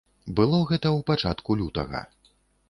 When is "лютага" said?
1.61-2.01